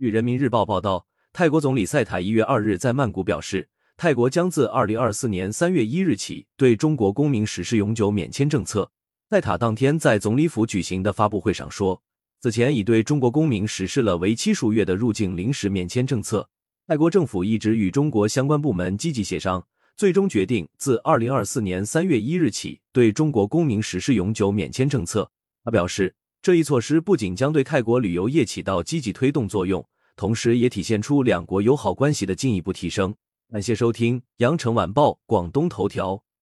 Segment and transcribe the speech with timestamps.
[0.00, 8.88] 据人民日报报道，泰国总理赛塔一月二日在曼谷表示，泰国将自二零二四年三月一日起对中国公民实施永久免签政策。
[9.28, 12.00] 赛塔当天在总理府举行的发布会上说，
[12.40, 16.48] 此前已对中国公民实施了为期数月的入境临时免签政策。
[16.86, 25.28] 泰国政府一直与中国相关部门积极协商，最终决定自二零二四年三月一日起对中国公民实施永久免签政策。
[25.64, 26.14] 他表示。
[26.40, 29.84] 这一措施不仅将对泰国旅游业起到积极推动作用，
[30.14, 33.14] 同时也体现出两国友好关系的进一步提升。
[33.50, 36.14] 感谢收听《羊城晚报·广东头条》。